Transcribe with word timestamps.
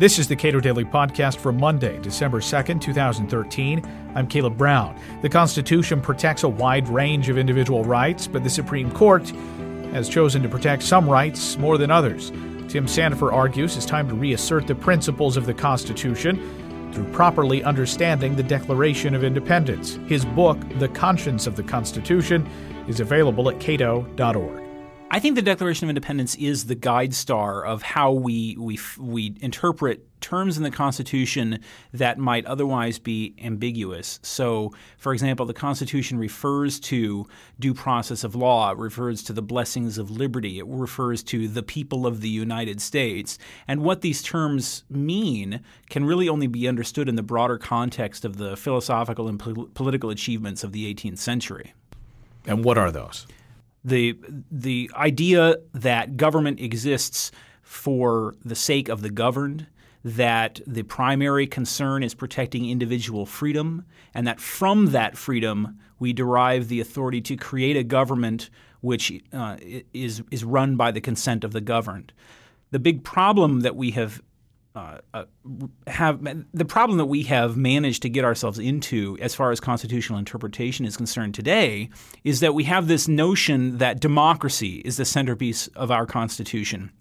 This 0.00 0.18
is 0.18 0.28
the 0.28 0.34
Cato 0.34 0.60
Daily 0.60 0.86
Podcast 0.86 1.36
for 1.36 1.52
Monday, 1.52 1.98
December 1.98 2.40
2nd, 2.40 2.80
2013. 2.80 3.82
I'm 4.14 4.26
Caleb 4.26 4.56
Brown. 4.56 4.98
The 5.20 5.28
Constitution 5.28 6.00
protects 6.00 6.42
a 6.42 6.48
wide 6.48 6.88
range 6.88 7.28
of 7.28 7.36
individual 7.36 7.84
rights, 7.84 8.26
but 8.26 8.42
the 8.42 8.48
Supreme 8.48 8.90
Court 8.92 9.28
has 9.92 10.08
chosen 10.08 10.42
to 10.42 10.48
protect 10.48 10.84
some 10.84 11.06
rights 11.06 11.58
more 11.58 11.76
than 11.76 11.90
others. 11.90 12.30
Tim 12.70 12.86
Sandefur 12.86 13.30
argues 13.30 13.76
it's 13.76 13.84
time 13.84 14.08
to 14.08 14.14
reassert 14.14 14.66
the 14.66 14.74
principles 14.74 15.36
of 15.36 15.44
the 15.44 15.52
Constitution 15.52 16.90
through 16.94 17.12
properly 17.12 17.62
understanding 17.62 18.36
the 18.36 18.42
Declaration 18.42 19.14
of 19.14 19.22
Independence. 19.22 19.98
His 20.06 20.24
book, 20.24 20.56
The 20.78 20.88
Conscience 20.88 21.46
of 21.46 21.56
the 21.56 21.62
Constitution, 21.62 22.48
is 22.88 23.00
available 23.00 23.50
at 23.50 23.60
cato.org. 23.60 24.69
I 25.12 25.18
think 25.18 25.34
the 25.34 25.42
Declaration 25.42 25.86
of 25.86 25.90
Independence 25.90 26.36
is 26.36 26.66
the 26.66 26.76
guide 26.76 27.12
star 27.14 27.64
of 27.64 27.82
how 27.82 28.12
we 28.12 28.56
we 28.56 28.78
we 28.96 29.34
interpret 29.40 30.06
terms 30.20 30.56
in 30.56 30.62
the 30.62 30.70
Constitution 30.70 31.58
that 31.92 32.16
might 32.18 32.46
otherwise 32.46 33.00
be 33.00 33.34
ambiguous. 33.42 34.20
So, 34.22 34.72
for 34.98 35.12
example, 35.12 35.46
the 35.46 35.54
Constitution 35.54 36.16
refers 36.16 36.78
to 36.80 37.26
due 37.58 37.74
process 37.74 38.22
of 38.22 38.36
law, 38.36 38.70
it 38.70 38.78
refers 38.78 39.24
to 39.24 39.32
the 39.32 39.42
blessings 39.42 39.98
of 39.98 40.12
liberty, 40.12 40.60
it 40.60 40.66
refers 40.68 41.24
to 41.24 41.48
the 41.48 41.64
people 41.64 42.06
of 42.06 42.20
the 42.20 42.28
United 42.28 42.80
States. 42.80 43.36
And 43.66 43.82
what 43.82 44.02
these 44.02 44.22
terms 44.22 44.84
mean 44.88 45.60
can 45.88 46.04
really 46.04 46.28
only 46.28 46.46
be 46.46 46.68
understood 46.68 47.08
in 47.08 47.16
the 47.16 47.22
broader 47.24 47.58
context 47.58 48.24
of 48.24 48.36
the 48.36 48.56
philosophical 48.56 49.26
and 49.26 49.40
po- 49.40 49.70
political 49.74 50.10
achievements 50.10 50.62
of 50.62 50.70
the 50.70 50.94
18th 50.94 51.18
century. 51.18 51.74
And 52.46 52.64
what 52.64 52.78
are 52.78 52.92
those? 52.92 53.26
The 53.84 54.18
the 54.50 54.90
idea 54.94 55.56
that 55.72 56.16
government 56.16 56.60
exists 56.60 57.30
for 57.62 58.34
the 58.44 58.54
sake 58.54 58.88
of 58.88 59.02
the 59.02 59.10
governed, 59.10 59.66
that 60.04 60.60
the 60.66 60.82
primary 60.82 61.46
concern 61.46 62.02
is 62.02 62.14
protecting 62.14 62.68
individual 62.68 63.26
freedom, 63.26 63.84
and 64.14 64.26
that 64.26 64.40
from 64.40 64.86
that 64.86 65.16
freedom 65.16 65.78
we 65.98 66.12
derive 66.12 66.68
the 66.68 66.80
authority 66.80 67.20
to 67.20 67.36
create 67.36 67.76
a 67.76 67.84
government 67.84 68.50
which 68.80 69.12
uh, 69.32 69.56
is 69.92 70.22
is 70.30 70.44
run 70.44 70.76
by 70.76 70.90
the 70.90 71.00
consent 71.00 71.44
of 71.44 71.52
the 71.52 71.60
governed. 71.60 72.12
The 72.70 72.78
big 72.78 73.02
problem 73.02 73.60
that 73.60 73.76
we 73.76 73.90
have 73.92 74.22
uh, 74.76 74.98
uh, 75.14 75.24
have 75.88 76.22
the 76.54 76.64
problem 76.64 76.98
that 76.98 77.06
we 77.06 77.24
have 77.24 77.56
managed 77.56 78.02
to 78.02 78.08
get 78.08 78.24
ourselves 78.24 78.58
into 78.58 79.18
as 79.20 79.34
far 79.34 79.50
as 79.50 79.58
constitutional 79.58 80.18
interpretation 80.18 80.86
is 80.86 80.96
concerned 80.96 81.34
today 81.34 81.90
is 82.22 82.38
that 82.38 82.54
we 82.54 82.62
have 82.64 82.86
this 82.86 83.08
notion 83.08 83.78
that 83.78 83.98
democracy 83.98 84.76
is 84.84 84.96
the 84.96 85.04
centerpiece 85.04 85.66
of 85.68 85.90
our 85.90 86.06
constitution 86.06 86.92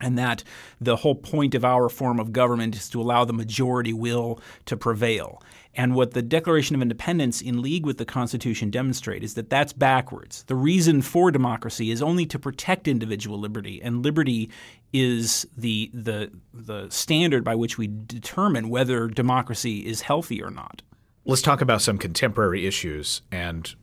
and 0.00 0.18
that 0.18 0.44
the 0.80 0.96
whole 0.96 1.14
point 1.14 1.54
of 1.54 1.64
our 1.64 1.88
form 1.88 2.20
of 2.20 2.32
government 2.32 2.76
is 2.76 2.90
to 2.90 3.00
allow 3.00 3.24
the 3.24 3.32
majority 3.32 3.92
will 3.92 4.38
to 4.66 4.76
prevail. 4.76 5.42
And 5.76 5.94
what 5.94 6.12
the 6.12 6.22
Declaration 6.22 6.76
of 6.76 6.82
Independence, 6.82 7.40
in 7.40 7.60
league 7.60 7.84
with 7.84 7.98
the 7.98 8.04
Constitution, 8.04 8.70
demonstrate 8.70 9.24
is 9.24 9.34
that 9.34 9.50
that's 9.50 9.72
backwards. 9.72 10.44
The 10.44 10.54
reason 10.54 11.02
for 11.02 11.30
democracy 11.30 11.90
is 11.90 12.00
only 12.02 12.26
to 12.26 12.38
protect 12.38 12.86
individual 12.86 13.38
liberty, 13.38 13.82
and 13.82 14.04
liberty 14.04 14.50
is 14.94 15.44
the 15.56 15.90
the 15.92 16.30
the 16.54 16.88
standard 16.88 17.42
by 17.42 17.56
which 17.56 17.76
we 17.76 17.88
determine 17.88 18.68
whether 18.68 19.08
democracy 19.08 19.84
is 19.84 20.02
healthy 20.02 20.40
or 20.40 20.50
not. 20.50 20.82
Let's 21.26 21.42
talk 21.42 21.60
about 21.60 21.82
some 21.82 21.98
contemporary 21.98 22.64
issues 22.64 23.22
and 23.32 23.74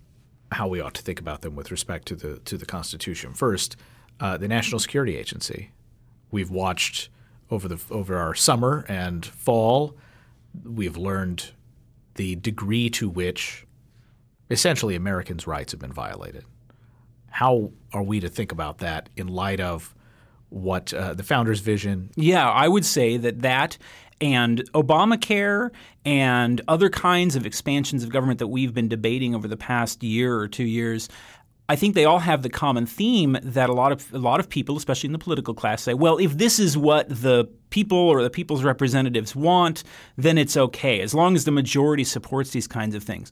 how 0.53 0.69
we 0.69 0.79
ought 0.79 0.93
to 0.93 1.01
think 1.01 1.19
about 1.19 1.41
them 1.41 1.55
with 1.55 1.69
respect 1.69 2.07
to 2.07 2.15
the 2.15 2.39
to 2.39 2.57
the 2.57 2.65
Constitution. 2.65 3.33
First, 3.33 3.75
uh, 4.21 4.37
the 4.37 4.47
National 4.47 4.79
Security 4.79 5.17
Agency 5.17 5.71
we've 6.31 6.49
watched 6.49 7.09
over 7.51 7.67
the 7.67 7.79
over 7.91 8.17
our 8.17 8.33
summer 8.33 8.85
and 8.87 9.25
fall. 9.25 9.97
We've 10.63 10.97
learned 10.97 11.51
the 12.15 12.37
degree 12.37 12.89
to 12.91 13.09
which 13.09 13.65
essentially 14.49 14.95
Americans' 14.95 15.45
rights 15.45 15.73
have 15.73 15.81
been 15.81 15.93
violated. 15.93 16.45
How 17.29 17.71
are 17.93 18.03
we 18.03 18.21
to 18.21 18.29
think 18.29 18.53
about 18.53 18.77
that 18.77 19.09
in 19.17 19.27
light 19.27 19.59
of 19.59 19.93
what 20.51 20.93
uh, 20.93 21.13
the 21.13 21.23
founders' 21.23 21.59
vision? 21.59 22.11
Yeah, 22.15 22.49
I 22.49 22.67
would 22.67 22.85
say 22.85 23.17
that 23.17 23.41
that 23.41 23.77
and 24.21 24.59
Obamacare 24.73 25.71
and 26.05 26.61
other 26.67 26.89
kinds 26.89 27.35
of 27.35 27.45
expansions 27.45 28.03
of 28.03 28.09
government 28.11 28.37
that 28.37 28.47
we've 28.47 28.73
been 28.73 28.87
debating 28.87 29.33
over 29.33 29.47
the 29.47 29.57
past 29.57 30.03
year 30.03 30.37
or 30.37 30.47
two 30.47 30.63
years 30.63 31.09
I 31.71 31.77
think 31.77 31.95
they 31.95 32.03
all 32.03 32.19
have 32.19 32.41
the 32.41 32.49
common 32.49 32.85
theme 32.85 33.37
that 33.41 33.69
a 33.69 33.73
lot 33.73 33.93
of 33.93 34.13
a 34.13 34.17
lot 34.17 34.41
of 34.41 34.49
people, 34.49 34.75
especially 34.75 35.07
in 35.07 35.13
the 35.13 35.19
political 35.19 35.53
class, 35.53 35.81
say, 35.81 35.93
well, 35.93 36.17
if 36.17 36.37
this 36.37 36.59
is 36.59 36.77
what 36.77 37.07
the 37.07 37.47
people 37.69 37.97
or 37.97 38.21
the 38.21 38.29
people's 38.29 38.61
representatives 38.61 39.37
want, 39.37 39.85
then 40.17 40.37
it's 40.37 40.57
okay 40.57 40.99
as 40.99 41.13
long 41.13 41.33
as 41.33 41.45
the 41.45 41.51
majority 41.51 42.03
supports 42.03 42.49
these 42.49 42.67
kinds 42.67 42.93
of 42.93 43.03
things. 43.03 43.31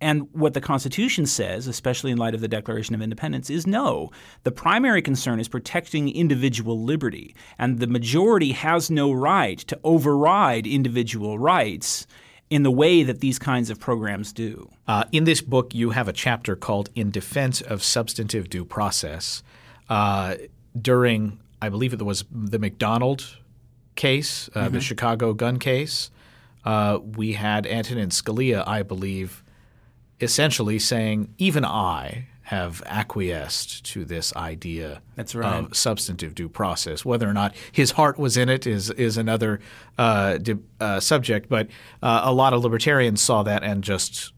And 0.00 0.28
what 0.32 0.54
the 0.54 0.60
Constitution 0.60 1.26
says, 1.26 1.66
especially 1.66 2.10
in 2.10 2.16
light 2.16 2.34
of 2.34 2.40
the 2.40 2.48
Declaration 2.48 2.94
of 2.94 3.02
Independence, 3.02 3.50
is 3.50 3.66
no. 3.66 4.10
The 4.44 4.52
primary 4.52 5.02
concern 5.02 5.38
is 5.38 5.48
protecting 5.48 6.08
individual 6.08 6.82
liberty, 6.82 7.34
and 7.58 7.78
the 7.80 7.86
majority 7.86 8.52
has 8.52 8.90
no 8.90 9.12
right 9.12 9.58
to 9.58 9.78
override 9.84 10.66
individual 10.66 11.38
rights 11.38 12.06
in 12.48 12.62
the 12.64 12.70
way 12.70 13.02
that 13.02 13.20
these 13.20 13.38
kinds 13.38 13.70
of 13.70 13.78
programs 13.78 14.32
do. 14.32 14.70
Uh, 14.88 15.04
in 15.12 15.24
this 15.24 15.40
book, 15.40 15.74
you 15.74 15.90
have 15.90 16.08
a 16.08 16.12
chapter 16.12 16.56
called 16.56 16.88
In 16.94 17.10
Defense 17.10 17.60
of 17.60 17.82
Substantive 17.82 18.48
Due 18.48 18.64
Process. 18.64 19.42
Uh, 19.88 20.34
during, 20.80 21.38
I 21.62 21.68
believe 21.68 21.92
it 21.92 22.02
was 22.02 22.24
the 22.32 22.58
McDonald 22.58 23.36
case, 23.94 24.48
uh, 24.54 24.64
mm-hmm. 24.64 24.74
the 24.74 24.80
Chicago 24.80 25.32
gun 25.32 25.58
case, 25.58 26.10
uh, 26.64 26.98
we 27.16 27.34
had 27.34 27.66
Antonin 27.66 28.10
Scalia, 28.10 28.66
I 28.66 28.82
believe, 28.82 29.44
essentially 30.20 30.78
saying, 30.78 31.34
even 31.38 31.64
I, 31.64 32.26
have 32.50 32.82
acquiesced 32.86 33.84
to 33.84 34.04
this 34.04 34.34
idea 34.34 35.00
right. 35.16 35.64
of 35.64 35.76
substantive 35.76 36.34
due 36.34 36.48
process. 36.48 37.04
Whether 37.04 37.28
or 37.28 37.32
not 37.32 37.54
his 37.70 37.92
heart 37.92 38.18
was 38.18 38.36
in 38.36 38.48
it 38.48 38.66
is 38.66 38.90
is 38.90 39.16
another 39.16 39.60
uh, 39.96 40.36
di- 40.38 40.58
uh, 40.80 40.98
subject, 40.98 41.48
but 41.48 41.68
uh, 42.02 42.22
a 42.24 42.32
lot 42.32 42.52
of 42.52 42.64
libertarians 42.64 43.22
saw 43.22 43.44
that 43.44 43.62
and 43.62 43.84
just 43.84 44.32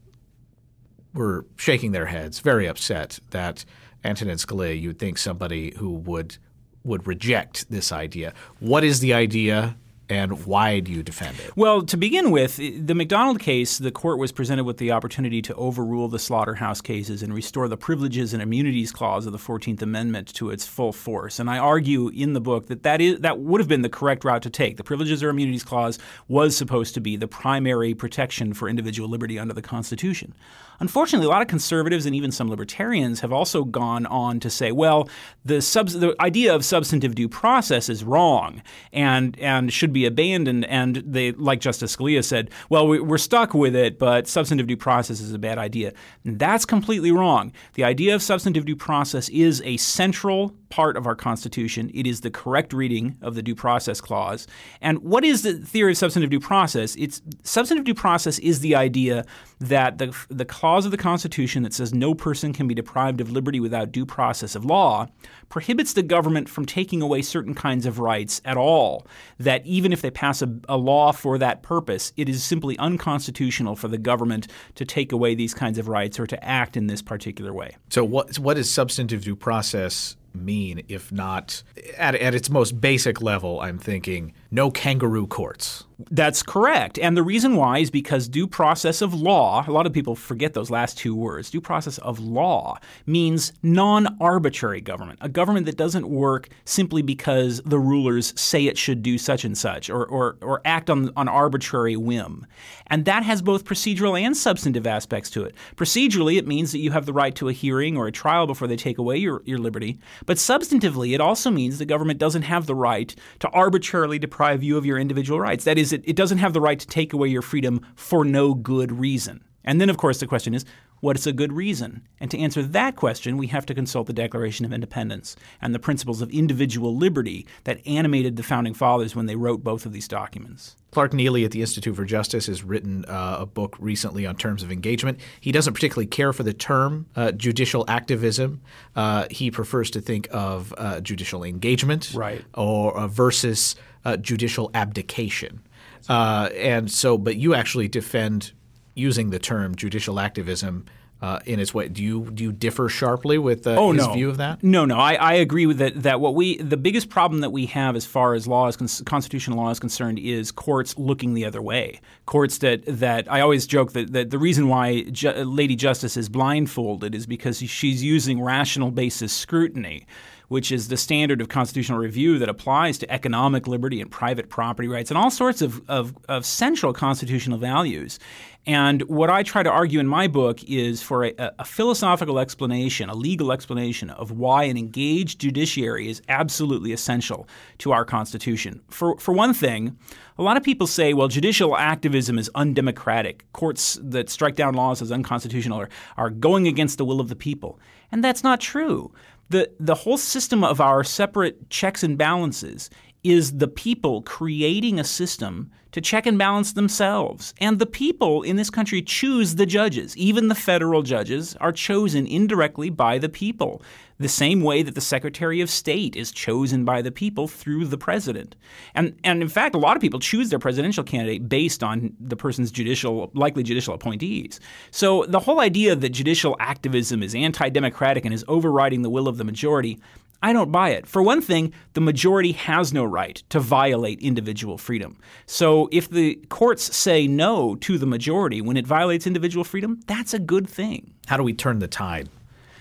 were 1.15 1.47
shaking 1.57 1.91
their 1.91 2.05
heads, 2.05 2.37
very 2.37 2.67
upset 2.67 3.19
that 3.31 3.65
Antonin 4.03 4.37
Scalia, 4.37 4.79
you'd 4.79 4.99
think 4.99 5.17
somebody 5.17 5.73
who 5.77 5.89
would 5.89 6.37
would 6.83 7.07
reject 7.07 7.67
this 7.71 7.91
idea. 7.91 8.31
What 8.59 8.83
is 8.83 8.99
the 8.99 9.15
idea? 9.15 9.75
And 10.09 10.45
why 10.45 10.79
do 10.79 10.91
you 10.91 11.01
defend 11.01 11.39
it? 11.39 11.55
Well, 11.55 11.81
to 11.83 11.97
begin 11.97 12.31
with, 12.31 12.57
the 12.57 12.93
McDonald 12.93 13.39
case, 13.39 13.77
the 13.77 13.91
court 13.91 14.19
was 14.19 14.31
presented 14.31 14.65
with 14.65 14.77
the 14.77 14.91
opportunity 14.91 15.41
to 15.43 15.53
overrule 15.55 16.09
the 16.09 16.19
slaughterhouse 16.19 16.81
cases 16.81 17.23
and 17.23 17.33
restore 17.33 17.67
the 17.67 17.77
privileges 17.77 18.33
and 18.33 18.41
immunities 18.41 18.91
clause 18.91 19.25
of 19.25 19.31
the 19.31 19.37
14th 19.37 19.81
Amendment 19.81 20.33
to 20.35 20.49
its 20.49 20.65
full 20.65 20.91
force. 20.91 21.39
And 21.39 21.49
I 21.49 21.57
argue 21.57 22.09
in 22.09 22.33
the 22.33 22.41
book 22.41 22.67
that 22.67 22.83
that, 22.83 22.99
is, 22.99 23.19
that 23.21 23.39
would 23.39 23.61
have 23.61 23.67
been 23.67 23.81
the 23.81 23.89
correct 23.89 24.25
route 24.25 24.41
to 24.43 24.49
take. 24.49 24.77
The 24.77 24.83
privileges 24.83 25.23
or 25.23 25.29
immunities 25.29 25.63
clause 25.63 25.99
was 26.27 26.55
supposed 26.55 26.93
to 26.95 27.01
be 27.01 27.15
the 27.15 27.27
primary 27.27 27.93
protection 27.93 28.53
for 28.53 28.67
individual 28.67 29.09
liberty 29.09 29.39
under 29.39 29.53
the 29.53 29.61
Constitution. 29.61 30.33
Unfortunately, 30.79 31.27
a 31.27 31.29
lot 31.29 31.41
of 31.41 31.47
conservatives 31.47 32.05
and 32.05 32.15
even 32.15 32.31
some 32.31 32.49
libertarians 32.49 33.21
have 33.21 33.31
also 33.31 33.63
gone 33.63 34.05
on 34.07 34.39
to 34.41 34.49
say, 34.49 34.71
well, 34.71 35.07
the, 35.45 35.59
the 35.59 36.15
idea 36.19 36.53
of 36.53 36.65
substantive 36.65 37.15
due 37.15 37.29
process 37.29 37.87
is 37.87 38.03
wrong 38.03 38.61
and, 38.91 39.39
and 39.39 39.71
should 39.71 39.92
be 39.93 40.05
abandoned. 40.05 40.65
And 40.65 40.97
they, 40.97 41.31
like 41.33 41.61
Justice 41.61 41.95
Scalia 41.95 42.23
said, 42.23 42.49
well, 42.69 42.87
we, 42.87 42.99
are 42.99 43.17
stuck 43.17 43.53
with 43.53 43.75
it, 43.75 43.99
but 43.99 44.27
substantive 44.27 44.67
due 44.67 44.77
process 44.77 45.19
is 45.21 45.33
a 45.33 45.39
bad 45.39 45.57
idea. 45.57 45.93
And 46.25 46.39
that's 46.39 46.65
completely 46.65 47.11
wrong. 47.11 47.53
The 47.75 47.83
idea 47.83 48.15
of 48.15 48.21
substantive 48.21 48.65
due 48.65 48.75
process 48.75 49.29
is 49.29 49.61
a 49.63 49.77
central 49.77 50.55
part 50.73 50.97
of 50.97 51.05
our 51.05 51.15
Constitution. 51.15 51.91
It 51.93 52.07
is 52.07 52.21
the 52.21 52.31
correct 52.31 52.73
reading 52.73 53.15
of 53.21 53.35
the 53.35 53.43
Due 53.43 53.53
Process 53.53 54.01
Clause. 54.01 54.47
And 54.81 54.97
what 55.03 55.23
is 55.23 55.43
the 55.43 55.53
theory 55.53 55.91
of 55.91 55.99
substantive 55.99 56.31
due 56.31 56.39
process? 56.39 56.95
It's 56.95 57.21
substantive 57.43 57.85
due 57.85 57.93
process 57.93 58.39
is 58.39 58.61
the 58.61 58.73
idea 58.73 59.23
that 59.59 59.99
the 59.99 60.15
the 60.29 60.45
clause 60.45 60.85
of 60.85 60.91
the 60.91 60.97
Constitution 60.97 61.61
that 61.61 61.73
says 61.75 61.93
no 61.93 62.15
person 62.15 62.53
can 62.53 62.67
be 62.67 62.73
deprived 62.73 63.21
of 63.21 63.31
liberty 63.31 63.59
without 63.59 63.91
due 63.91 64.05
process 64.05 64.55
of 64.55 64.65
law 64.65 65.07
prohibits 65.49 65.93
the 65.93 66.01
government 66.01 66.49
from 66.49 66.65
taking 66.65 67.03
away 67.03 67.21
certain 67.21 67.53
kinds 67.53 67.85
of 67.85 67.99
rights 67.99 68.41
at 68.43 68.57
all. 68.57 69.05
That 69.37 69.63
even 69.67 69.82
if 69.91 70.01
they 70.01 70.11
pass 70.11 70.41
a, 70.41 70.55
a 70.69 70.77
law 70.77 71.11
for 71.11 71.37
that 71.37 71.63
purpose, 71.63 72.13
it 72.15 72.29
is 72.29 72.43
simply 72.43 72.77
unconstitutional 72.77 73.75
for 73.75 73.87
the 73.87 73.97
government 73.97 74.47
to 74.75 74.85
take 74.85 75.11
away 75.11 75.35
these 75.35 75.53
kinds 75.53 75.77
of 75.77 75.87
rights 75.87 76.19
or 76.19 76.27
to 76.27 76.43
act 76.43 76.77
in 76.77 76.87
this 76.87 77.01
particular 77.01 77.53
way. 77.53 77.75
So 77.89 78.03
what 78.05 78.37
what 78.39 78.57
is 78.57 78.71
substantive 78.71 79.23
due 79.23 79.35
process 79.35 80.15
mean 80.33 80.83
if 80.87 81.11
not 81.11 81.61
at, 81.97 82.15
at 82.15 82.33
its 82.33 82.49
most 82.49 82.79
basic 82.79 83.21
level? 83.21 83.59
I'm 83.59 83.77
thinking 83.77 84.33
no 84.53 84.69
kangaroo 84.69 85.25
courts. 85.25 85.83
That's 86.11 86.43
correct. 86.43 86.99
And 86.99 87.15
the 87.15 87.23
reason 87.23 87.55
why 87.55 87.79
is 87.79 87.89
because 87.89 88.27
due 88.27 88.47
process 88.47 89.01
of 89.01 89.13
law, 89.13 89.63
a 89.67 89.71
lot 89.71 89.85
of 89.85 89.93
people 89.93 90.15
forget 90.15 90.53
those 90.53 90.69
last 90.69 90.97
two 90.97 91.15
words. 91.15 91.49
Due 91.49 91.61
process 91.61 91.97
of 91.99 92.19
law 92.19 92.77
means 93.05 93.53
non 93.61 94.17
arbitrary 94.19 94.81
government, 94.81 95.19
a 95.21 95.29
government 95.29 95.65
that 95.65 95.77
doesn't 95.77 96.07
work 96.07 96.49
simply 96.65 97.01
because 97.01 97.61
the 97.65 97.79
rulers 97.79 98.33
say 98.39 98.65
it 98.65 98.77
should 98.77 99.01
do 99.01 99.17
such 99.17 99.43
and 99.45 99.57
such 99.57 99.89
or, 99.89 100.05
or, 100.05 100.37
or 100.41 100.61
act 100.65 100.89
on, 100.89 101.11
on 101.15 101.27
arbitrary 101.27 101.95
whim. 101.95 102.45
And 102.87 103.05
that 103.05 103.23
has 103.23 103.41
both 103.41 103.65
procedural 103.65 104.19
and 104.19 104.35
substantive 104.35 104.85
aspects 104.85 105.29
to 105.31 105.43
it. 105.43 105.55
Procedurally, 105.75 106.37
it 106.37 106.47
means 106.47 106.71
that 106.71 106.79
you 106.79 106.91
have 106.91 107.05
the 107.05 107.13
right 107.13 107.33
to 107.35 107.49
a 107.49 107.53
hearing 107.53 107.97
or 107.97 108.07
a 108.07 108.11
trial 108.11 108.45
before 108.45 108.67
they 108.67 108.75
take 108.75 108.97
away 108.97 109.17
your, 109.17 109.41
your 109.45 109.57
liberty. 109.57 109.99
But 110.25 110.37
substantively, 110.37 111.13
it 111.13 111.21
also 111.21 111.49
means 111.49 111.77
the 111.77 111.85
government 111.85 112.19
doesn't 112.19 112.43
have 112.43 112.65
the 112.65 112.75
right 112.75 113.15
to 113.39 113.49
arbitrarily 113.49 114.19
deprive 114.19 114.42
you 114.51 114.77
of 114.77 114.85
your 114.85 114.99
individual 114.99 115.39
rights. 115.39 115.63
That 115.63 115.77
is, 115.77 115.93
it, 115.93 116.01
it 116.05 116.15
doesn't 116.15 116.39
have 116.39 116.53
the 116.53 116.59
right 116.59 116.79
to 116.79 116.87
take 116.87 117.13
away 117.13 117.29
your 117.29 117.41
freedom 117.41 117.85
for 117.95 118.25
no 118.25 118.53
good 118.53 118.91
reason. 118.91 119.43
And 119.63 119.79
then, 119.79 119.89
of 119.89 119.97
course, 119.97 120.19
the 120.19 120.27
question 120.27 120.53
is 120.53 120.65
what 121.03 121.17
is 121.17 121.27
a 121.27 121.33
good 121.33 121.51
reason? 121.51 122.07
And 122.21 122.31
to 122.31 122.39
answer 122.39 122.63
that 122.63 122.95
question, 122.95 123.35
we 123.35 123.47
have 123.47 123.65
to 123.65 123.75
consult 123.75 124.07
the 124.07 124.13
Declaration 124.13 124.65
of 124.65 124.71
Independence 124.71 125.35
and 125.61 125.75
the 125.75 125.79
principles 125.79 126.21
of 126.21 126.29
individual 126.29 126.95
liberty 126.95 127.45
that 127.65 127.85
animated 127.85 128.37
the 128.37 128.43
Founding 128.43 128.73
Fathers 128.73 129.13
when 129.13 129.25
they 129.25 129.35
wrote 129.35 129.65
both 129.65 129.85
of 129.85 129.91
these 129.91 130.07
documents. 130.07 130.77
Clark 130.91 131.11
Neily 131.11 131.43
at 131.43 131.51
the 131.51 131.59
Institute 131.59 131.93
for 131.93 132.05
Justice 132.05 132.45
has 132.45 132.63
written 132.63 133.03
uh, 133.03 133.37
a 133.41 133.45
book 133.45 133.75
recently 133.79 134.25
on 134.25 134.37
terms 134.37 134.63
of 134.63 134.71
engagement. 134.71 135.19
He 135.41 135.51
doesn't 135.51 135.73
particularly 135.73 136.07
care 136.07 136.31
for 136.31 136.43
the 136.43 136.53
term 136.53 137.07
uh, 137.17 137.33
judicial 137.33 137.83
activism. 137.89 138.61
Uh, 138.95 139.27
he 139.29 139.51
prefers 139.51 139.91
to 139.91 139.99
think 139.99 140.29
of 140.31 140.73
uh, 140.77 141.01
judicial 141.01 141.43
engagement 141.43 142.13
right. 142.15 142.45
or 142.53 142.95
uh, 142.95 143.07
versus 143.07 143.75
uh, 144.05 144.17
judicial 144.17 144.69
abdication. 144.73 145.61
and 146.09 146.91
so, 146.91 147.17
but 147.17 147.35
you 147.35 147.53
actually 147.53 147.87
defend 147.87 148.51
using 148.95 149.29
the 149.29 149.39
term 149.39 149.75
judicial 149.75 150.19
activism 150.19 150.85
uh, 151.23 151.39
in 151.45 151.57
its 151.57 151.73
way. 151.73 151.87
Do 151.87 152.03
you 152.03 152.29
do 152.31 152.43
you 152.43 152.51
differ 152.51 152.89
sharply 152.89 153.37
with 153.37 153.65
uh, 153.65 153.77
oh, 153.77 153.93
his 153.93 154.05
no. 154.05 154.13
view 154.13 154.29
of 154.29 154.37
that? 154.37 154.61
No, 154.61 154.83
no. 154.83 154.97
I, 154.97 155.13
I 155.13 155.33
agree 155.35 155.65
with 155.65 155.77
that. 155.77 156.03
That 156.03 156.19
what 156.19 156.35
we 156.35 156.57
the 156.57 156.75
biggest 156.75 157.09
problem 157.09 157.39
that 157.39 157.51
we 157.51 157.65
have 157.67 157.95
as 157.95 158.05
far 158.05 158.33
as 158.33 158.45
law 158.45 158.67
is 158.67 159.01
constitutional 159.05 159.57
law 159.57 159.69
is 159.69 159.79
concerned 159.79 160.19
is 160.19 160.51
courts 160.51 160.97
looking 160.97 161.33
the 161.33 161.45
other 161.45 161.61
way. 161.61 162.01
Courts 162.25 162.57
that 162.57 162.83
that 162.87 163.31
I 163.31 163.39
always 163.39 163.65
joke 163.65 163.93
that, 163.93 164.11
that 164.11 164.31
the 164.31 164.37
reason 164.37 164.67
why 164.67 165.03
Ju- 165.03 165.31
Lady 165.31 165.77
Justice 165.77 166.17
is 166.17 166.27
blindfolded 166.27 167.15
is 167.15 167.25
because 167.25 167.57
she's 167.57 168.03
using 168.03 168.41
rational 168.41 168.91
basis 168.91 169.31
scrutiny 169.31 170.05
which 170.53 170.71
is 170.71 170.87
the 170.87 170.97
standard 170.97 171.41
of 171.41 171.49
constitutional 171.49 171.97
review 171.97 172.37
that 172.37 172.47
applies 172.47 172.99
to 172.99 173.11
economic 173.11 173.65
liberty 173.65 173.99
and 173.99 174.11
private 174.11 174.49
property 174.49 174.87
rights 174.87 175.09
and 175.09 175.17
all 175.17 175.31
sorts 175.31 175.63
of, 175.63 175.81
of, 175.89 176.15
of 176.29 176.45
central 176.45 176.93
constitutional 176.93 177.57
values. 177.57 178.19
And 178.67 179.01
what 179.03 179.31
I 179.31 179.41
try 179.41 179.63
to 179.63 179.69
argue 179.71 179.99
in 179.99 180.07
my 180.07 180.27
book 180.27 180.63
is 180.65 181.01
for 181.01 181.25
a, 181.25 181.33
a, 181.57 181.65
philosophical 181.65 182.37
explanation, 182.37 183.09
a 183.09 183.15
legal 183.15 183.51
explanation 183.51 184.11
of 184.11 184.29
why 184.29 184.65
an 184.65 184.77
engaged 184.77 185.41
judiciary 185.41 186.07
is 186.07 186.21
absolutely 186.29 186.93
essential 186.93 187.47
to 187.79 187.91
our 187.91 188.05
Constitution. 188.05 188.79
For, 188.89 189.17
for 189.17 189.33
one 189.33 189.55
thing, 189.55 189.97
a 190.37 190.43
lot 190.43 190.55
of 190.55 190.61
people 190.61 190.85
say, 190.85 191.15
well, 191.15 191.29
judicial 191.29 191.75
activism 191.75 192.37
is 192.37 192.51
undemocratic. 192.53 193.51
Courts 193.53 193.97
that 194.03 194.29
strike 194.29 194.55
down 194.55 194.75
laws 194.75 195.01
as 195.01 195.11
unconstitutional 195.11 195.79
are, 195.79 195.89
are 196.15 196.29
going 196.29 196.67
against 196.67 196.99
the 196.99 197.05
will 197.05 197.19
of 197.19 197.29
the 197.29 197.35
people. 197.35 197.79
And 198.11 198.23
that's 198.23 198.43
not 198.43 198.61
true 198.61 199.11
the 199.49 199.69
the 199.79 199.95
whole 199.95 200.17
system 200.17 200.63
of 200.63 200.81
our 200.81 201.03
separate 201.03 201.69
checks 201.69 202.03
and 202.03 202.17
balances 202.17 202.89
is 203.23 203.57
the 203.57 203.67
people 203.67 204.21
creating 204.21 204.99
a 204.99 205.03
system 205.03 205.71
to 205.93 206.01
check 206.01 206.25
and 206.25 206.37
balance 206.39 206.73
themselves. 206.73 207.53
And 207.59 207.77
the 207.77 207.85
people 207.85 208.41
in 208.41 208.55
this 208.55 208.71
country 208.71 209.01
choose 209.01 209.55
the 209.55 209.65
judges. 209.65 210.17
Even 210.17 210.47
the 210.47 210.55
federal 210.55 211.03
judges 211.03 211.55
are 211.57 211.71
chosen 211.71 212.25
indirectly 212.25 212.89
by 212.89 213.19
the 213.19 213.29
people, 213.29 213.83
the 214.19 214.27
same 214.27 214.61
way 214.61 214.81
that 214.81 214.95
the 214.95 215.01
Secretary 215.01 215.61
of 215.61 215.69
State 215.69 216.15
is 216.15 216.31
chosen 216.31 216.83
by 216.83 217.03
the 217.03 217.11
people 217.11 217.47
through 217.47 217.85
the 217.85 217.97
president. 217.97 218.55
And, 218.95 219.19
and 219.23 219.43
in 219.43 219.49
fact, 219.49 219.75
a 219.75 219.77
lot 219.77 219.95
of 219.95 220.01
people 220.01 220.19
choose 220.19 220.49
their 220.49 220.57
presidential 220.57 221.03
candidate 221.03 221.47
based 221.47 221.83
on 221.83 222.15
the 222.19 222.35
person's 222.35 222.71
judicial, 222.71 223.29
likely 223.35 223.61
judicial 223.61 223.93
appointees. 223.93 224.59
So 224.89 225.25
the 225.27 225.39
whole 225.39 225.59
idea 225.59 225.95
that 225.95 226.09
judicial 226.09 226.55
activism 226.59 227.21
is 227.21 227.35
anti 227.35 227.69
democratic 227.69 228.25
and 228.25 228.33
is 228.33 228.43
overriding 228.47 229.03
the 229.03 229.11
will 229.11 229.27
of 229.27 229.37
the 229.37 229.43
majority 229.43 229.99
I 230.43 230.51
don't 230.51 230.73
buy 230.73 230.89
it. 230.89 231.07
For 231.07 231.23
one 231.23 231.41
thing, 231.41 231.71
the 231.93 232.01
majority 232.01 232.51
has 232.51 232.91
no 232.91 233.05
right 233.05 233.41
to 233.47 233.61
violate 233.61 234.19
individual 234.19 234.77
freedom. 234.77 235.17
So 235.45 235.87
if 235.93 236.09
the 236.09 236.35
courts 236.49 236.93
say 236.95 237.27
no 237.27 237.75
to 237.75 237.97
the 237.97 238.05
majority 238.05 238.59
when 238.59 238.75
it 238.75 238.85
violates 238.85 239.25
individual 239.25 239.63
freedom, 239.63 240.01
that's 240.05 240.33
a 240.33 240.39
good 240.39 240.69
thing. 240.69 241.13
How 241.27 241.37
do 241.37 241.43
we 241.43 241.53
turn 241.53 241.79
the 241.79 241.87
tide? 241.87 242.27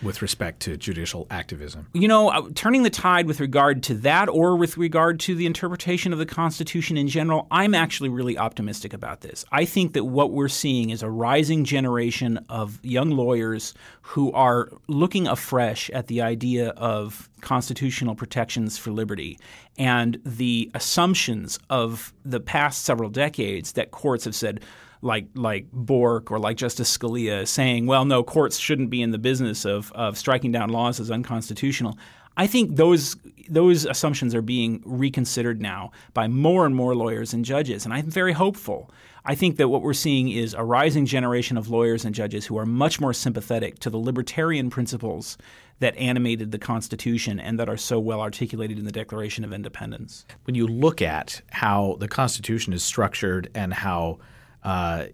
With 0.02 0.22
respect 0.22 0.60
to 0.60 0.76
judicial 0.76 1.26
activism? 1.30 1.86
You 1.92 2.08
know, 2.08 2.28
uh, 2.28 2.48
turning 2.54 2.82
the 2.82 2.90
tide 2.90 3.26
with 3.26 3.40
regard 3.40 3.82
to 3.84 3.94
that 3.94 4.28
or 4.28 4.56
with 4.56 4.76
regard 4.76 5.20
to 5.20 5.34
the 5.34 5.46
interpretation 5.46 6.12
of 6.12 6.18
the 6.18 6.26
Constitution 6.26 6.96
in 6.96 7.08
general, 7.08 7.46
I'm 7.50 7.74
actually 7.74 8.08
really 8.08 8.36
optimistic 8.36 8.92
about 8.92 9.20
this. 9.20 9.44
I 9.52 9.64
think 9.64 9.92
that 9.92 10.04
what 10.04 10.32
we're 10.32 10.48
seeing 10.48 10.90
is 10.90 11.02
a 11.02 11.10
rising 11.10 11.64
generation 11.64 12.44
of 12.48 12.78
young 12.82 13.10
lawyers 13.10 13.74
who 14.02 14.32
are 14.32 14.68
looking 14.88 15.26
afresh 15.26 15.90
at 15.90 16.08
the 16.08 16.22
idea 16.22 16.70
of 16.70 17.28
constitutional 17.40 18.14
protections 18.14 18.78
for 18.78 18.90
liberty 18.90 19.38
and 19.78 20.20
the 20.24 20.70
assumptions 20.74 21.58
of 21.70 22.12
the 22.24 22.40
past 22.40 22.84
several 22.84 23.10
decades 23.10 23.72
that 23.72 23.90
courts 23.90 24.24
have 24.24 24.34
said, 24.34 24.60
like 25.02 25.26
like 25.34 25.66
Bork 25.72 26.30
or 26.30 26.38
like 26.38 26.56
Justice 26.56 26.96
Scalia 26.96 27.46
saying, 27.46 27.86
well, 27.86 28.04
no, 28.04 28.22
courts 28.22 28.56
shouldn't 28.56 28.88
be 28.88 29.02
in 29.02 29.10
the 29.10 29.18
business 29.18 29.64
of, 29.64 29.92
of 29.92 30.16
striking 30.16 30.52
down 30.52 30.70
laws 30.70 31.00
as 31.00 31.10
unconstitutional. 31.10 31.98
I 32.36 32.46
think 32.46 32.76
those 32.76 33.16
those 33.48 33.84
assumptions 33.84 34.34
are 34.34 34.42
being 34.42 34.82
reconsidered 34.86 35.60
now 35.60 35.90
by 36.14 36.28
more 36.28 36.64
and 36.64 36.74
more 36.74 36.94
lawyers 36.94 37.34
and 37.34 37.44
judges, 37.44 37.84
and 37.84 37.92
I'm 37.92 38.08
very 38.08 38.32
hopeful. 38.32 38.90
I 39.24 39.34
think 39.34 39.56
that 39.56 39.68
what 39.68 39.82
we're 39.82 39.92
seeing 39.92 40.30
is 40.30 40.54
a 40.54 40.64
rising 40.64 41.06
generation 41.06 41.56
of 41.56 41.68
lawyers 41.68 42.04
and 42.04 42.14
judges 42.14 42.46
who 42.46 42.58
are 42.58 42.66
much 42.66 43.00
more 43.00 43.12
sympathetic 43.12 43.78
to 43.80 43.90
the 43.90 43.98
libertarian 43.98 44.68
principles 44.68 45.38
that 45.78 45.96
animated 45.96 46.50
the 46.50 46.58
Constitution 46.58 47.38
and 47.38 47.58
that 47.58 47.68
are 47.68 47.76
so 47.76 48.00
well 48.00 48.20
articulated 48.20 48.78
in 48.78 48.84
the 48.84 48.92
Declaration 48.92 49.44
of 49.44 49.52
Independence. 49.52 50.24
When 50.44 50.54
you 50.54 50.66
look 50.66 51.02
at 51.02 51.42
how 51.50 51.96
the 52.00 52.08
Constitution 52.08 52.72
is 52.72 52.82
structured 52.82 53.48
and 53.54 53.74
how 53.74 54.18
uh, 54.64 55.06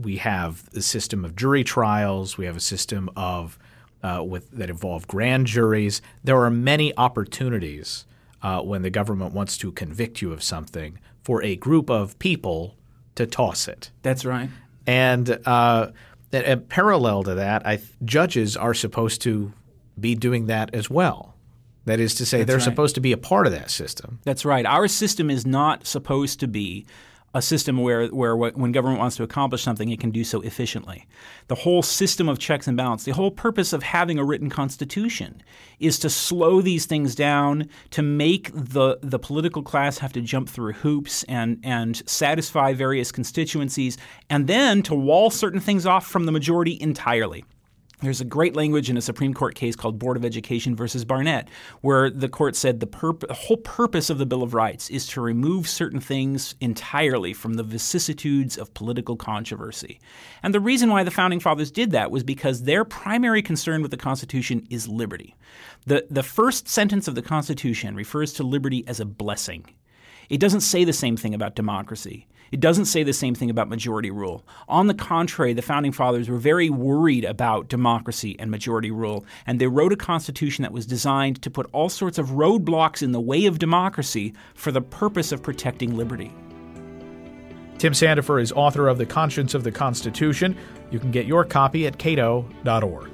we 0.00 0.18
have 0.18 0.68
a 0.74 0.82
system 0.82 1.24
of 1.24 1.36
jury 1.36 1.64
trials. 1.64 2.36
We 2.36 2.46
have 2.46 2.56
a 2.56 2.60
system 2.60 3.10
of 3.16 3.58
uh, 4.02 4.22
with 4.26 4.50
that 4.52 4.70
involve 4.70 5.06
grand 5.06 5.46
juries. 5.46 6.00
There 6.24 6.40
are 6.42 6.50
many 6.50 6.96
opportunities 6.96 8.06
uh, 8.42 8.60
when 8.62 8.82
the 8.82 8.90
government 8.90 9.34
wants 9.34 9.58
to 9.58 9.72
convict 9.72 10.22
you 10.22 10.32
of 10.32 10.42
something 10.42 10.98
for 11.22 11.42
a 11.42 11.56
group 11.56 11.90
of 11.90 12.18
people 12.18 12.76
to 13.14 13.26
toss 13.26 13.68
it. 13.68 13.90
That's 14.02 14.24
right. 14.24 14.48
And, 14.86 15.38
uh, 15.46 15.90
and 16.32 16.68
parallel 16.68 17.24
to 17.24 17.34
that, 17.34 17.66
I, 17.66 17.80
judges 18.04 18.56
are 18.56 18.74
supposed 18.74 19.20
to 19.22 19.52
be 19.98 20.14
doing 20.14 20.46
that 20.46 20.74
as 20.74 20.88
well. 20.88 21.34
That 21.84 22.00
is 22.00 22.14
to 22.16 22.26
say, 22.26 22.38
That's 22.38 22.48
they're 22.48 22.56
right. 22.56 22.64
supposed 22.64 22.94
to 22.94 23.00
be 23.00 23.12
a 23.12 23.16
part 23.18 23.46
of 23.46 23.52
that 23.52 23.70
system. 23.70 24.20
That's 24.24 24.44
right. 24.44 24.64
Our 24.64 24.88
system 24.88 25.30
is 25.30 25.46
not 25.46 25.86
supposed 25.86 26.40
to 26.40 26.48
be 26.48 26.86
a 27.32 27.40
system 27.40 27.78
where, 27.78 28.08
where 28.08 28.36
when 28.36 28.72
government 28.72 28.98
wants 28.98 29.16
to 29.16 29.22
accomplish 29.22 29.62
something, 29.62 29.88
it 29.88 30.00
can 30.00 30.10
do 30.10 30.24
so 30.24 30.40
efficiently. 30.40 31.06
The 31.46 31.54
whole 31.54 31.82
system 31.82 32.28
of 32.28 32.38
checks 32.38 32.66
and 32.66 32.76
balance, 32.76 33.04
the 33.04 33.12
whole 33.12 33.30
purpose 33.30 33.72
of 33.72 33.84
having 33.84 34.18
a 34.18 34.24
written 34.24 34.50
constitution 34.50 35.40
is 35.78 35.98
to 36.00 36.10
slow 36.10 36.60
these 36.60 36.86
things 36.86 37.14
down, 37.14 37.68
to 37.90 38.02
make 38.02 38.50
the, 38.52 38.98
the 39.00 39.18
political 39.18 39.62
class 39.62 39.98
have 39.98 40.12
to 40.14 40.20
jump 40.20 40.48
through 40.48 40.72
hoops 40.72 41.22
and, 41.24 41.60
and 41.62 42.02
satisfy 42.08 42.72
various 42.72 43.12
constituencies, 43.12 43.96
and 44.28 44.48
then 44.48 44.82
to 44.82 44.94
wall 44.94 45.30
certain 45.30 45.60
things 45.60 45.86
off 45.86 46.06
from 46.06 46.26
the 46.26 46.32
majority 46.32 46.76
entirely. 46.80 47.44
There's 48.02 48.22
a 48.22 48.24
great 48.24 48.56
language 48.56 48.88
in 48.88 48.96
a 48.96 49.02
Supreme 49.02 49.34
Court 49.34 49.54
case 49.54 49.76
called 49.76 49.98
Board 49.98 50.16
of 50.16 50.24
Education 50.24 50.74
versus 50.74 51.04
Barnette, 51.04 51.48
where 51.82 52.08
the 52.08 52.30
court 52.30 52.56
said 52.56 52.80
the, 52.80 52.86
the, 52.86 53.34
whole 53.34 53.58
purpose 53.58 54.08
of 54.08 54.16
the 54.16 54.24
Bill 54.24 54.42
of 54.42 54.54
Rights 54.54 54.88
is 54.88 55.06
to 55.08 55.20
remove 55.20 55.68
certain 55.68 56.00
things 56.00 56.54
entirely 56.62 57.34
from 57.34 57.54
the 57.54 57.62
vicissitudes 57.62 58.56
of 58.56 58.72
political 58.72 59.16
controversy. 59.16 60.00
And 60.42 60.54
the 60.54 60.60
reason 60.60 60.88
why 60.88 61.04
the 61.04 61.10
Founding 61.10 61.40
Fathers 61.40 61.70
did 61.70 61.90
that 61.90 62.10
was 62.10 62.24
because 62.24 62.62
their 62.62 62.86
primary 62.86 63.42
concern 63.42 63.82
with 63.82 63.90
the 63.90 63.98
Constitution 63.98 64.66
is 64.70 64.88
liberty. 64.88 65.36
The, 65.84 66.06
the 66.10 66.22
first 66.22 66.68
sentence 66.68 67.06
of 67.06 67.14
the 67.14 67.22
Constitution 67.22 67.94
refers 67.94 68.32
to 68.34 68.42
liberty 68.42 68.82
as 68.86 69.00
a 69.00 69.04
blessing. 69.04 69.66
It 70.30 70.38
doesn't 70.38 70.60
say 70.60 70.84
the 70.84 70.92
same 70.92 71.16
thing 71.16 71.34
about 71.34 71.56
democracy. 71.56 72.28
It 72.52 72.60
doesn't 72.60 72.84
say 72.84 73.02
the 73.02 73.12
same 73.12 73.34
thing 73.34 73.50
about 73.50 73.68
majority 73.68 74.12
rule. 74.12 74.44
On 74.68 74.86
the 74.86 74.94
contrary, 74.94 75.52
the 75.52 75.62
founding 75.62 75.90
fathers 75.90 76.28
were 76.28 76.38
very 76.38 76.70
worried 76.70 77.24
about 77.24 77.68
democracy 77.68 78.36
and 78.38 78.48
majority 78.48 78.92
rule, 78.92 79.24
and 79.46 79.60
they 79.60 79.66
wrote 79.66 79.92
a 79.92 79.96
constitution 79.96 80.62
that 80.62 80.72
was 80.72 80.86
designed 80.86 81.42
to 81.42 81.50
put 81.50 81.68
all 81.72 81.88
sorts 81.88 82.16
of 82.16 82.30
roadblocks 82.30 83.02
in 83.02 83.10
the 83.10 83.20
way 83.20 83.46
of 83.46 83.58
democracy 83.58 84.32
for 84.54 84.70
the 84.70 84.80
purpose 84.80 85.32
of 85.32 85.42
protecting 85.42 85.96
liberty. 85.96 86.32
Tim 87.78 87.92
Sandefur 87.92 88.40
is 88.40 88.52
author 88.52 88.88
of 88.88 88.98
The 88.98 89.06
Conscience 89.06 89.54
of 89.54 89.64
the 89.64 89.72
Constitution. 89.72 90.56
You 90.92 91.00
can 91.00 91.10
get 91.10 91.26
your 91.26 91.44
copy 91.44 91.86
at 91.88 91.98
cato.org. 91.98 93.10